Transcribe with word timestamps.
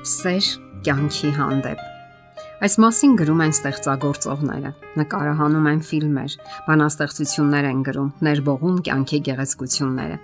Սեր 0.00 0.46
կյանքի 0.80 1.30
հանդեպ 1.36 1.80
Այս 2.64 2.76
մասին 2.80 3.16
գրում 3.20 3.40
են 3.44 3.50
ստեղծագործողները, 3.52 4.70
նկարահանում 4.96 5.66
են 5.70 5.82
ֆիլմեր, 5.84 6.36
բանաստեղծություններ 6.68 7.68
են 7.68 7.82
գրում, 7.88 8.06
ներբողում 8.28 8.78
կյանքի 8.86 9.20
գեղեցկությունները։ 9.28 10.16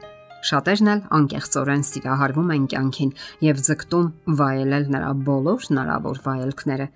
Շատերն 0.48 0.90
էլ 0.94 1.04
անկեղծորեն 1.18 1.84
սիրահարվում 1.90 2.54
են 2.56 2.64
կյանքին 2.72 3.12
եւ 3.48 3.62
ձգտում 3.68 4.08
վայելել 4.40 4.88
նրա 4.96 5.12
բոլոր 5.28 5.68
հնարավոր 5.68 6.24
վայելքները։ 6.24 6.90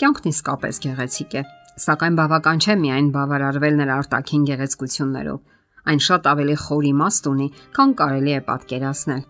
Կյանքն 0.00 0.32
իսկապես 0.32 0.82
գեղեցիկ 0.88 1.36
է, 1.36 1.46
սակայն 1.84 2.20
բավական 2.24 2.64
չէ 2.64 2.80
միայն 2.80 3.14
բավարարվել 3.20 3.80
նրա 3.84 4.02
արտաքին 4.06 4.50
գեղեցկություններով։ 4.56 5.40
Այն 5.86 6.04
շատ 6.08 6.32
ավելի 6.32 6.60
խոր 6.64 6.92
իմաստ 6.96 7.32
ունի, 7.36 7.54
քան 7.76 7.98
կարելի 8.00 8.38
է 8.40 8.44
պատկերացնել 8.48 9.24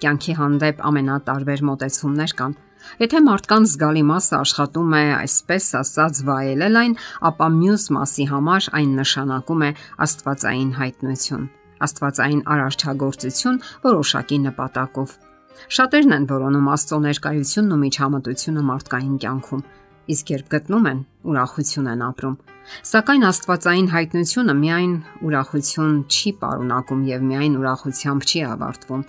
կյանքի 0.00 0.34
հանդեպ 0.40 0.82
ամենատարբեր 0.90 1.62
մոտեցումներ 1.70 2.34
կան։ 2.40 2.58
Եթե 3.00 3.20
մարդկանց 3.26 3.72
զգալի 3.74 4.02
մասը 4.08 4.36
աշխատում 4.40 4.94
է 4.96 5.02
այսպես 5.20 5.64
ասած 5.80 6.20
վայելել 6.28 6.78
այն, 6.80 6.94
ապա 7.30 7.48
մյուս 7.56 7.84
մասի 7.96 8.24
համար 8.30 8.68
այն 8.80 8.94
նշանակում 9.00 9.64
է 9.66 9.70
աստվածային 10.06 10.70
հայտնություն, 10.80 11.44
աստվածային 11.86 12.42
արարչագործություն 12.54 13.60
որոշակի 13.84 14.38
նպատակով։ 14.46 15.18
Շատերն 15.76 16.16
են 16.16 16.26
որոնում 16.30 16.68
Աստծո 16.72 16.98
ներկայությունն 17.04 17.74
ու 17.74 17.80
միջամտությունը 17.84 18.62
մարդկային 18.70 19.16
կյանքում, 19.20 19.64
իսկ 20.14 20.30
երբ 20.34 20.46
գտնում 20.54 20.86
են, 20.90 21.00
ուրախություն 21.30 21.90
են 21.90 22.04
ապրում։ 22.08 22.36
Սակայն 22.90 23.26
աստվածային 23.28 23.88
հայտնությունը 23.92 24.54
միայն 24.60 24.92
ուրախություն 25.28 25.94
չի 26.08 26.32
ապառունակում 26.40 27.06
եւ 27.10 27.24
միայն 27.30 27.58
ուրախությամբ 27.60 28.28
չի 28.30 28.42
ավարտվում 28.50 29.04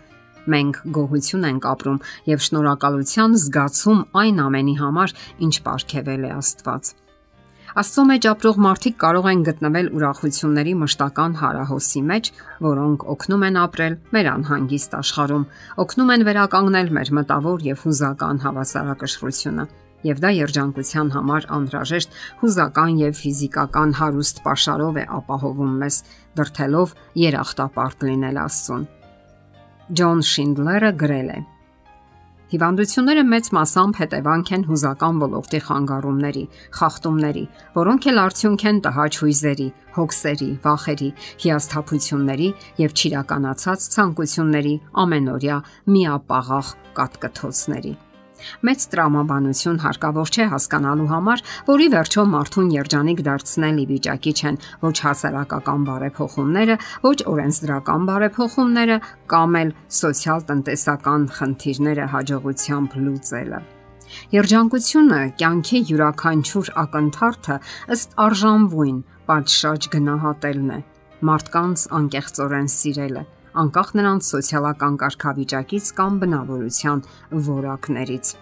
Մենք 0.49 0.79
գոհություն 0.97 1.45
ենք 1.51 1.67
ապրում 1.71 1.99
եւ 2.31 2.47
շնորհակալության 2.47 3.37
զգացում 3.41 4.01
այն 4.21 4.41
ամենի 4.47 4.75
համար, 4.81 5.13
ինչ 5.45 5.53
ապարգևել 5.61 6.25
է 6.25 6.33
Աստված։ 6.39 6.93
Աստծո 7.71 8.03
մեջ 8.03 8.25
ապրող 8.27 8.57
մարդիկ 8.65 8.95
կարող 8.99 9.27
են 9.31 9.43
գտնվել 9.47 9.85
ուրախությունների 9.95 10.73
մշտական 10.81 11.37
հարահոսի 11.39 12.01
մեջ, 12.09 12.31
որոնք 12.65 13.05
օգնում 13.13 13.45
են 13.47 13.59
ապրել 13.61 13.95
մեր 14.11 14.29
անհանգիստ 14.31 14.97
աշխարհում, 14.99 15.45
օգնում 15.85 16.11
են 16.17 16.25
վերականգնել 16.27 16.91
մեր 16.99 17.13
մտավոր 17.21 17.65
եւ 17.71 17.85
հուզական 17.87 18.43
հավասարակշռությունը 18.43 19.67
եւ 20.07 20.21
դա 20.21 20.31
երջանկության 20.33 21.11
համար 21.15 21.47
անհրաժեշտ 21.57 22.15
հուզական 22.41 23.01
եւ 23.01 23.19
ֆիզիկական 23.21 23.93
հարուստ 24.01 24.41
ապաշարով 24.41 24.97
է 24.97 25.05
ապահովում 25.21 25.75
մեզ, 25.83 25.99
դրթելով 26.41 26.97
երախտապարտ 27.21 28.09
լինել 28.09 28.41
Աստծուն։ 28.45 28.89
Ջոն 29.91 30.21
Շինդլերը 30.23 30.89
գրել 31.01 31.29
է. 31.31 31.39
Հիվանդությունները 32.51 33.23
մեծ 33.31 33.47
մասամբ 33.55 33.97
հետևանք 34.01 34.51
են 34.55 34.63
հուզական 34.67 35.17
ոլորտի 35.23 35.59
խանգարումների, 35.67 36.43
խախտումների, 36.77 37.43
որոնք 37.75 38.07
էլ 38.11 38.21
արդյունք 38.23 38.65
են 38.71 38.79
տհաճ 38.87 39.19
հույզերի, 39.23 39.67
հոգսերի, 39.97 40.49
վախերի, 40.67 41.09
հիասթափությունների 41.45 42.49
եւ 42.83 42.95
ճիրականացած 43.01 43.89
ցանկությունների 43.95 44.77
ամենօրյա 45.03 45.59
միապաղաղ 45.95 46.71
կատկթոցների։ 47.01 47.93
Մեծ 48.67 48.85
տրամաբանություն 48.93 49.81
հարկավոր 49.85 50.31
չէ 50.31 50.47
հասկանալու 50.53 51.09
համար, 51.11 51.43
որի 51.71 51.87
վերջո 51.95 52.25
մարդուն 52.35 52.71
երջանիկ 52.75 53.23
դարձնել 53.27 53.81
ի 53.81 53.85
վիճակի 53.91 54.33
չեն 54.41 54.61
ոչ 54.85 54.95
հասարակական 55.05 55.85
բարեփոխումները, 55.89 56.77
ոչ 57.07 57.17
օրենսդրական 57.33 58.07
բարեփոխումները 58.11 58.97
կամ 59.33 59.59
էլ 59.61 59.75
սոցիալ-տնտեսական 60.01 61.27
խնդիրները 61.41 62.09
հաջողությամբ 62.15 62.97
լուծելը։ 63.05 63.61
Երջանկությունը 64.35 65.19
կյանքի 65.39 65.79
յուրաքանչյուր 65.91 66.71
ակնթարթը 66.81 67.59
ըստ 67.95 68.17
արժանվույն 68.25 68.97
պատշաճ 69.31 69.87
գնահատելն 69.93 70.73
է 70.75 70.79
մարդկանց 71.29 71.85
անկեղծորեն 72.01 72.69
սիրելը 72.75 73.23
անկախ 73.61 73.89
նրանց 73.99 74.29
սոցիալական 74.31 74.95
կարգավիճակից 75.01 75.91
կամ 75.97 76.19
բնավորության 76.21 77.03
որակներից։ 77.51 78.33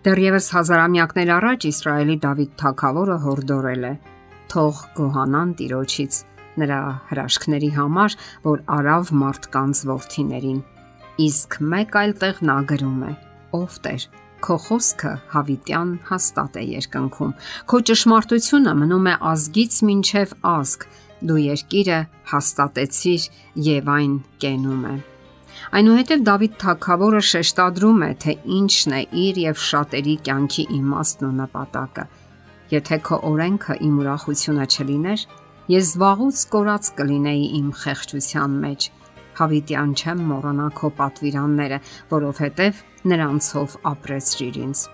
Դեռևս 0.00 0.46
հազարամյակներ 0.56 1.30
առաջ 1.36 1.64
Իսրայելի 1.70 2.16
Դավիթ 2.24 2.52
թագավորը 2.60 3.16
հորդորել 3.24 3.82
է. 3.84 3.94
«Թող 4.50 4.78
գոհանան 4.96 5.50
Տիրոջից» 5.60 6.14
նրա 6.60 6.78
հրաշքների 7.10 7.68
համար, 7.76 8.16
որ 8.46 8.62
արավ 8.76 9.12
մարդկանց 9.20 9.82
ворթիներին։ 9.90 10.62
Իսկ 11.26 11.58
մեկ 11.74 11.98
այլ 12.00 12.14
տեղ 12.24 12.40
նա 12.48 12.56
գրում 12.72 13.04
է. 13.10 13.12
«Ով 13.60 13.76
Տեր, 13.84 14.02
քո 14.40 14.56
խոսքը 14.66 15.12
հավիտյան 15.34 15.90
հաստատ 16.10 16.58
է 16.60 16.64
երկնքում։ 16.80 17.32
Քո 17.70 17.80
ճշմարտությունը 17.90 18.74
մնում 18.80 19.08
է 19.10 19.14
ազգից 19.30 19.78
մինչև 19.90 20.34
ազգ, 20.54 20.86
դու 21.26 21.38
երկիրը 21.44 22.00
հաստատեցիր 22.30 23.24
եւ 23.66 23.88
այն 23.94 24.12
կենում 24.42 24.84
է։ 24.90 24.94
Այնուհետև 25.76 26.22
Դավիթ 26.26 26.54
թագավորը 26.62 27.20
շեշտադրում 27.30 28.00
է, 28.06 28.10
թե 28.22 28.34
ինչն 28.56 28.94
է 28.96 29.00
իր 29.24 29.40
եւ 29.44 29.60
շատերի 29.70 30.14
կյանքի 30.28 30.64
իմաստն 30.76 31.26
ու 31.28 31.32
նպատակը։ 31.40 32.04
Եթե 32.70 32.98
քո 33.06 33.18
օրենքը 33.30 33.76
իմ 33.86 33.98
ուրախությունը 34.00 34.66
չլիներ, 34.70 35.24
ես 35.74 35.90
զվաղուց 35.90 36.44
կորած 36.54 36.90
կլինեի 37.00 37.46
իմ 37.60 37.68
խեղճության 37.82 38.56
մեջ։ 38.64 38.88
Հավիտյան 39.40 39.92
չեմ 40.00 40.22
մոռանա 40.30 40.68
քո 40.80 40.90
պատվիրանները, 41.00 41.78
որովհետև 42.10 42.82
նրանցով 43.10 43.76
ապրեցրիր 43.90 44.60
ինձ։ 44.64 44.84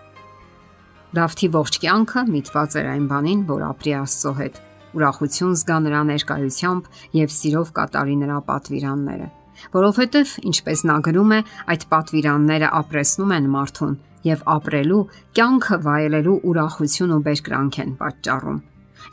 Դավթի 1.16 1.48
ողջ 1.56 1.78
կյանքը 1.86 2.22
միտված 2.34 2.78
էր 2.80 2.88
այն 2.92 3.04
բանին, 3.12 3.44
որ 3.50 3.66
ապրի 3.70 3.92
Աստծո 3.96 4.32
հետ 4.40 4.65
ուրախություն 4.96 5.56
զգա 5.60 5.78
նրա 5.86 6.00
ներկայությամբ 6.10 6.88
եւ 7.20 7.32
սիրով 7.36 7.72
կատարի 7.76 8.16
նրա 8.22 8.38
պատվիրանները, 8.50 9.28
որովհետեւ 9.76 10.34
ինչպես 10.50 10.84
նա 10.90 10.96
գրում 11.06 11.32
է, 11.36 11.40
այդ 11.72 11.86
պատվիրանները 11.92 12.70
ապրեսնում 12.80 13.34
են 13.36 13.48
մարդուն 13.56 13.94
եւ 14.26 14.44
ապրելու, 14.56 15.02
կյանքը 15.38 15.76
վայելելու 15.86 16.36
ուրախություն 16.50 17.14
ու 17.16 17.22
բերկրանք 17.26 17.78
են 17.84 17.92
պատճառում։ 18.00 18.60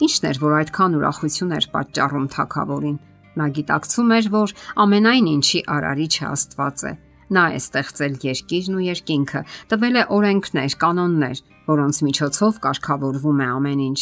Ինչն 0.03 0.27
էր, 0.29 0.39
որ 0.43 0.55
այդքան 0.59 0.95
ուրախություն 0.99 1.55
էր 1.57 1.67
պատճառում 1.73 2.27
թակավորին։ 2.33 2.97
Նա 3.33 3.45
գիտակցում 3.57 4.13
էր, 4.17 4.27
որ 4.33 4.53
ամենայն 4.83 5.29
ինչի 5.33 5.61
արարիչը 5.73 6.25
Աստված 6.33 6.83
է։ 6.89 6.93
Նա 7.33 7.43
է 7.53 7.59
ստեղծել 7.61 8.17
երկիրն 8.23 8.75
ու 8.77 8.83
երկինքը, 8.87 9.41
տվել 9.73 9.95
է 10.01 10.03
օրենքներ, 10.17 10.75
կանոններ, 10.83 11.39
որոնց 11.69 12.01
միջոցով 12.07 12.59
կարգավորվում 12.67 13.41
է 13.43 13.47
ամեն 13.53 13.81
ինչ 13.89 13.99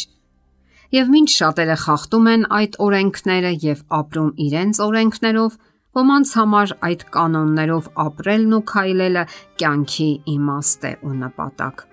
եւ 0.92 1.14
ինչ 1.16 1.28
շատերը 1.32 1.76
խախտում 1.82 2.26
են 2.32 2.42
այդ 2.52 2.74
օրենքները 2.86 3.52
եւ 3.62 3.78
ապրում 3.98 4.32
իրենց 4.46 4.80
օրենքներով, 4.86 5.54
ոմանց 5.96 6.32
համար 6.38 6.74
այդ 6.88 7.04
կանոններով 7.14 7.86
ապրելն 8.04 8.56
ու 8.56 8.60
քայլելը 8.72 9.22
կյանքի 9.62 10.08
իմաստ 10.34 10.84
է 10.88 10.92
ու 11.08 11.12
նպատակ։ 11.22 11.84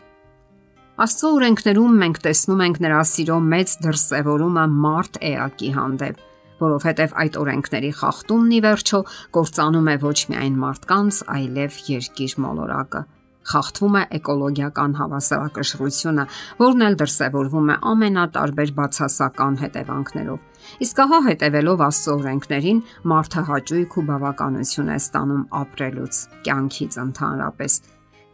Աստծո 0.99 1.29
օրենքներում 1.39 1.93
մենք 2.03 2.19
տեսնում 2.27 2.63
ենք 2.65 2.81
նրա 2.83 3.03
սիրո 3.07 3.37
մեծ 3.53 3.75
դրսևորումը 3.85 4.65
մարդ 4.83 5.21
էակի 5.29 5.69
հանդեպ, 5.79 6.17
որովհետև 6.59 7.15
այդ 7.23 7.39
օրենքների 7.39 7.91
խախտումն 8.01 8.51
ի 8.57 8.59
վերջո 8.67 8.99
կործանում 9.37 9.87
է 9.93 9.95
ոչ 10.03 10.17
միայն 10.33 10.59
մարդկանց, 10.65 11.21
այլև 11.39 11.79
երկիր 11.87 12.35
մոլորակը 12.43 13.03
խախտվում 13.49 13.95
է 13.99 14.03
էկոլոգիական 14.19 14.95
հավասարակշռությունը, 14.99 16.25
որն 16.59 16.85
էլ 16.87 16.97
դրսևորվում 17.01 17.69
է 17.69 17.75
ամենատարբեր 17.91 18.73
բացասական 18.79 19.59
հետևանքներով։ 19.63 20.39
Իսկ 20.85 20.99
ահա 21.05 21.19
հետևելով 21.29 21.83
Աստծո 21.87 22.15
օրենքներին, 22.19 22.81
մարդը 23.09 23.43
հաճույք 23.49 23.95
ու 23.99 24.03
բավականություն 24.09 24.89
է 24.89 24.97
ստանում 24.99 25.45
ապրելուց, 25.59 26.19
կյանքից 26.45 26.99
ընդհանրապես։ 27.05 27.79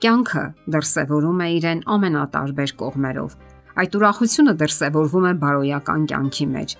Կյանքը 0.06 0.44
դրսևորում 0.76 1.40
է 1.46 1.48
իրեն 1.56 1.86
ամենատարբեր 1.96 2.72
կողմերով։ 2.82 3.38
Այդ 3.76 3.96
ուրախությունը 4.00 4.54
դրսևորվում 4.60 5.26
է 5.30 5.34
բարոյական 5.46 6.04
կյանքի 6.12 6.46
մեջ, 6.56 6.76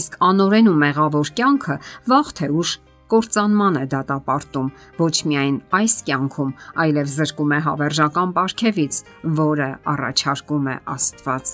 իսկ 0.00 0.16
անորեն 0.30 0.70
ու 0.70 0.78
մեղավոր 0.84 1.30
կյանքը 1.40 1.76
վաղ 2.10 2.32
թե 2.40 2.48
ուշ 2.60 2.70
կործանման 3.10 3.78
է 3.80 3.84
դատապարտում 3.94 4.68
ոչ 5.00 5.14
միայն 5.30 5.56
այս 5.80 5.94
կյանքում, 6.06 6.52
այլև 6.84 7.10
զրկում 7.14 7.54
է 7.56 7.58
հավերժական 7.66 8.32
ապարքևից, 8.34 9.00
որը 9.40 9.68
առաջարկում 9.94 10.70
է 10.70 10.76
Աստված։ 10.94 11.52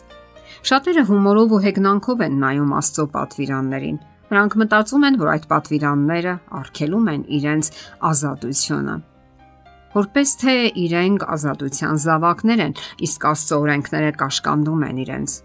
Շատերը 0.71 1.05
հումորով 1.11 1.57
ու 1.57 1.63
հեգնանքով 1.67 2.23
են 2.27 2.39
նայում 2.45 2.77
Աստծո 2.77 3.07
պատվիրաններին։ 3.17 3.99
Նրանք 4.27 4.57
մտածում 4.63 5.05
են, 5.07 5.19
որ 5.23 5.29
այդ 5.33 5.45
պատվիրանները 5.53 6.33
արգելում 6.61 7.13
են 7.13 7.29
իրենց 7.41 7.71
ազատությունը 8.11 8.97
որպես 9.97 10.33
թե 10.43 10.55
իրենք 10.77 11.23
ազատության 11.33 12.01
զավակներ 12.05 12.63
են, 12.67 12.75
իսկ 13.07 13.27
Աստծո 13.31 13.61
օրենքները 13.65 14.11
կաշկանդում 14.21 14.83
են 14.91 14.99
իրենց։ 15.07 15.37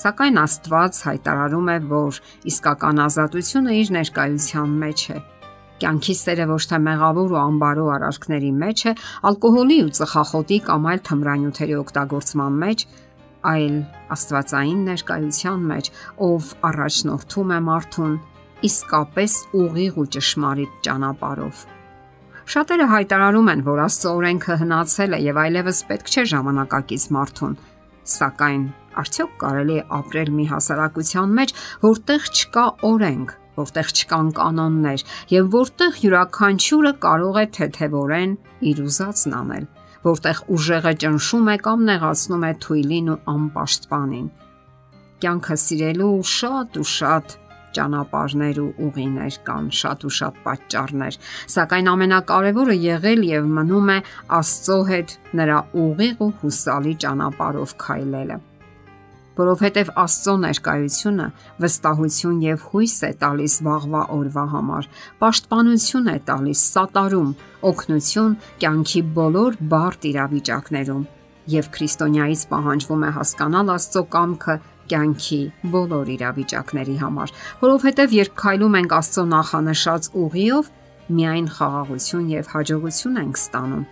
Սակայն 0.00 0.40
Աստված 0.42 1.02
հայտարարում 1.06 1.70
է, 1.70 1.76
որ 1.90 2.22
իսկական 2.50 3.04
ազատությունը 3.06 3.76
իր 3.80 3.92
ներկայության 4.00 4.80
մեջ 4.82 5.04
է 5.14 5.20
Կյանքի 5.80 6.14
սերը 6.20 6.46
ոչ 6.50 6.62
թե 6.70 6.78
մեղավոր 6.84 7.34
ու 7.34 7.40
անբարո 7.40 7.84
արարքների 7.96 8.50
մեջ 8.60 8.82
է, 8.90 8.92
ալկոհոլի 9.30 9.78
ու 9.86 9.92
ծխախոտի 9.98 10.58
կամ 10.66 10.88
այլ 10.90 11.00
թմրանյութերի 11.08 11.76
օգտագործման 11.80 12.58
մեջ, 12.64 12.84
այլ 13.50 13.76
աստվածային 14.16 14.82
ներկայության 14.90 15.64
մեջ, 15.70 15.90
ով 16.28 16.50
առաջնորդում 16.70 17.54
է 17.56 17.60
մարդուն 17.70 18.16
իսկապես 18.68 19.36
ուղիղ 19.56 20.00
ու 20.00 20.08
ճշմարիտ 20.16 20.74
ճանապարով։ 20.84 21.62
Շատերը 22.50 22.86
հայտարարում 22.90 23.48
են, 23.54 23.60
որ 23.70 23.80
Աստծո 23.86 24.12
օրենքը 24.20 24.54
հնացել 24.60 25.16
է 25.16 25.20
եւ 25.30 25.40
այլևս 25.44 25.82
պետք 25.90 26.08
չէ 26.10 26.24
ժամանակակից 26.34 27.04
մարդուն, 27.16 27.52
սակայն 28.10 28.64
արդյոք 29.00 29.36
կարելի 29.40 29.76
է 29.80 29.84
ապրել 30.00 30.32
մի 30.36 30.46
հասարակության 30.50 31.36
մեջ, 31.40 31.54
որտեղ 31.84 32.26
չկա 32.34 32.64
օրենք, 32.90 33.36
որտեղ 33.58 33.90
չկան 33.96 34.30
կանոններ 34.38 35.04
եւ 35.34 35.50
որտեղ 35.54 35.98
յուրաքանչյուրը 36.04 36.92
կարող 37.04 37.38
է 37.40 37.44
թեթևորեն 37.56 38.32
իր 38.70 38.82
ուզածն 38.86 39.36
անել, 39.40 39.66
որտեղ 40.06 40.42
ուժեղը 40.56 40.94
ճնշում 41.04 41.50
է 41.50 41.56
կամ 41.66 41.84
նեղացնում 41.90 42.46
է 42.50 42.52
թույլին 42.64 43.12
ու 43.14 43.20
անպաշտպանին։ 43.34 44.26
Կյանքը 45.20 45.56
սիրելու 45.64 46.12
շատ 46.34 46.80
ու 46.80 46.88
շատ 46.96 47.38
ճանապարհներ 47.76 48.60
ու 48.60 48.70
ուղիներ 48.86 49.36
կան, 49.46 49.70
շատ 49.80 50.06
ու 50.08 50.12
շատ 50.18 50.40
պատճառներ, 50.46 51.18
սակայն 51.54 51.90
ամենակարևորը 51.94 52.76
եղել 52.88 53.24
եւ 53.30 53.50
մնում 53.60 53.94
է 53.94 53.98
Աստծո 54.40 54.78
հետ 54.90 55.16
նրա 55.40 55.64
ուղիղ 55.86 56.24
ու 56.26 56.32
հուսալի 56.42 56.94
ճանապարհով 57.06 57.76
քայլելը 57.84 58.44
որովհետև 59.38 59.92
Աստծո 60.02 60.34
ներկայությունը 60.44 61.26
վստահություն 61.62 62.40
եւ 62.44 62.64
հույս 62.70 62.96
է 63.06 63.10
տալիս 63.20 63.54
վաղվա 63.66 64.02
օրվա 64.16 64.44
համար, 64.54 64.88
պաշտպանություն 65.22 66.10
է 66.10 66.16
տալիս 66.30 66.64
սատարում, 66.74 67.30
օգնություն 67.70 68.36
կյանքի 68.64 69.02
բոլոր 69.20 69.58
բարդ 69.70 70.10
իրավիճակներում 70.10 71.06
եւ 71.50 71.70
քրիստոնյայից 71.74 72.42
պահանջվում 72.50 73.06
է 73.06 73.10
հասկանալ 73.16 73.72
Աստծո 73.74 74.02
կամքը 74.14 74.56
կյանքի 74.90 75.40
բոլոր 75.72 76.10
իրավիճակների 76.16 76.96
համար, 77.00 77.32
որովհետև 77.62 78.14
երբ 78.18 78.36
քայլում 78.42 78.76
ենք 78.80 78.94
Աստծո 79.00 79.24
նախանշած 79.30 80.08
ուղիով, 80.20 80.70
միայն 81.10 81.48
խաղաղություն 81.56 82.30
եւ 82.30 82.50
հաջողություն 82.54 83.20
ենք 83.20 83.40
ստանում։ 83.40 83.84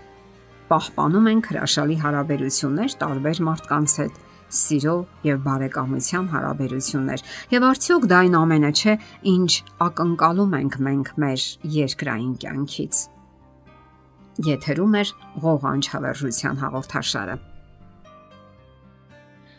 Պահպանում 0.69 1.29
ենք 1.33 1.47
հրաշալի 1.49 1.97
հարաբերություններ 2.05 2.97
տարբեր 3.03 3.39
մարդկանց 3.49 3.95
հետ 4.03 4.19
սիրո 4.49 4.95
եւ 5.29 5.43
բարեկամության 5.45 6.27
հարաբերություններ։ 6.33 7.23
Եվ 7.53 7.67
արդյոք 7.69 8.09
դա 8.09 8.19
այն 8.25 8.37
ամենը 8.39 8.73
չէ, 8.73 8.95
ինչ 9.35 9.53
ակնկալում 9.89 10.57
ենք 10.59 10.79
մենք 10.89 11.13
մեր 11.25 11.47
երկրային 11.79 12.35
կյանքից։ 12.45 13.05
Եթերում 14.49 14.99
է 14.99 15.05
ղողանջ 15.45 15.93
հավերժության 15.95 16.61
հաղորդաշարը։ 16.63 17.39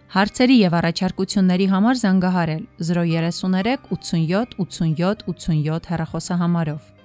Հարցերի 0.10 0.56
եւ 0.58 0.76
առաջարկությունների 0.80 1.66
համար 1.70 2.00
զանգահարել 2.02 2.64
033 2.82 3.76
87 3.94 4.56
87 4.64 5.28
87 5.30 5.92
հեռախոսահամարով։ 5.92 6.99